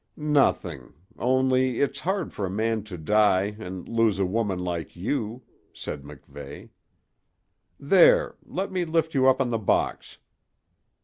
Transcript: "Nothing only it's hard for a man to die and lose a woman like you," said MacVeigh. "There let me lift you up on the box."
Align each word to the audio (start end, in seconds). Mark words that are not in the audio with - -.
"Nothing 0.17 0.95
only 1.19 1.79
it's 1.79 1.99
hard 1.99 2.33
for 2.33 2.43
a 2.43 2.49
man 2.49 2.81
to 2.85 2.97
die 2.97 3.55
and 3.59 3.87
lose 3.87 4.17
a 4.17 4.25
woman 4.25 4.57
like 4.57 4.95
you," 4.95 5.43
said 5.73 6.01
MacVeigh. 6.03 6.69
"There 7.79 8.35
let 8.43 8.71
me 8.71 8.83
lift 8.83 9.13
you 9.13 9.27
up 9.27 9.39
on 9.39 9.51
the 9.51 9.59
box." 9.59 10.17